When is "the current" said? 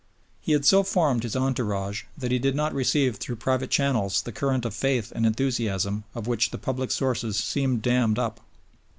4.23-4.65